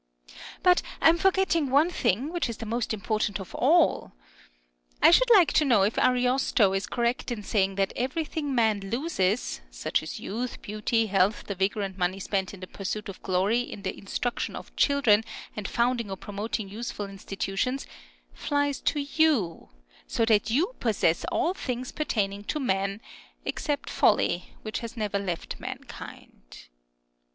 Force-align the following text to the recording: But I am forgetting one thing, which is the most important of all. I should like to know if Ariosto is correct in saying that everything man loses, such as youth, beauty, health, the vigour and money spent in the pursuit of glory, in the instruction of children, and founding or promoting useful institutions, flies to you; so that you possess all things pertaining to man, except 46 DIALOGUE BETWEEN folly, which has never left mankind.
But 0.63 0.81
I 0.99 1.09
am 1.09 1.19
forgetting 1.19 1.69
one 1.69 1.91
thing, 1.91 2.33
which 2.33 2.49
is 2.49 2.57
the 2.57 2.65
most 2.65 2.91
important 2.91 3.39
of 3.39 3.53
all. 3.53 4.13
I 4.99 5.11
should 5.11 5.29
like 5.29 5.53
to 5.53 5.63
know 5.63 5.83
if 5.83 5.95
Ariosto 5.99 6.73
is 6.73 6.87
correct 6.87 7.31
in 7.31 7.43
saying 7.43 7.75
that 7.75 7.93
everything 7.95 8.55
man 8.55 8.79
loses, 8.79 9.61
such 9.69 10.01
as 10.01 10.19
youth, 10.19 10.59
beauty, 10.63 11.05
health, 11.05 11.43
the 11.45 11.53
vigour 11.53 11.83
and 11.83 11.95
money 11.99 12.19
spent 12.19 12.51
in 12.51 12.61
the 12.61 12.65
pursuit 12.65 13.09
of 13.09 13.21
glory, 13.21 13.59
in 13.59 13.83
the 13.83 13.95
instruction 13.95 14.55
of 14.55 14.75
children, 14.75 15.23
and 15.55 15.67
founding 15.67 16.09
or 16.09 16.17
promoting 16.17 16.67
useful 16.67 17.05
institutions, 17.05 17.85
flies 18.33 18.81
to 18.81 19.01
you; 19.01 19.69
so 20.07 20.25
that 20.25 20.49
you 20.49 20.73
possess 20.79 21.25
all 21.25 21.53
things 21.53 21.91
pertaining 21.91 22.43
to 22.45 22.59
man, 22.59 23.01
except 23.45 23.87
46 23.87 23.97
DIALOGUE 23.99 24.17
BETWEEN 24.17 24.41
folly, 24.41 24.57
which 24.63 24.79
has 24.79 24.97
never 24.97 25.19
left 25.19 25.59
mankind. 25.59 26.69